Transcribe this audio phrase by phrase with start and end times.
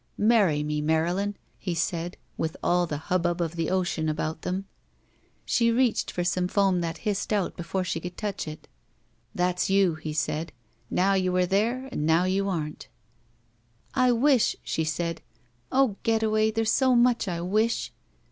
[0.19, 4.65] ''Marry me, Marylin," he said, with all the hubbub of the ocean about them.
[5.45, 8.67] She reached for some foam that hissed out before she could touch it.
[9.37, 10.53] ''That's you," he said.
[10.89, 12.87] "Now you are there, and now you aren't."
[13.93, 15.21] "I wish," she said—
[15.71, 15.97] "oh.
[16.01, 17.93] Getaway, there's so much I wish!"